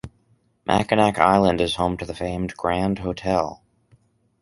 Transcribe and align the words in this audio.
Mackinac 0.65 1.19
Island 1.19 1.61
is 1.61 1.75
home 1.75 1.95
to 1.97 2.05
the 2.07 2.15
famed 2.15 2.57
Grand 2.57 2.97
Hotel. 2.97 3.61